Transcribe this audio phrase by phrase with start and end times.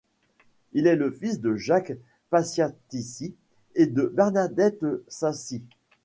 [0.73, 1.93] Il est le fils de Jacques
[2.31, 3.35] Panciatici
[3.75, 5.61] et de Bernadette Sacy.